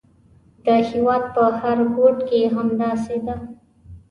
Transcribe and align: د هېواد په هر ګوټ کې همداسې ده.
د 0.63 0.67
هېواد 0.89 1.23
په 1.35 1.43
هر 1.59 1.77
ګوټ 1.95 2.17
کې 2.29 2.41
همداسې 2.55 3.17
ده. 3.25 3.35